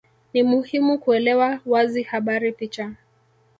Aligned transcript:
Ni 0.33 0.43
muhimu 0.43 0.97
kuelewa 0.99 1.59
wazi 1.65 2.03
habari 2.03 2.51
picha 2.51 2.91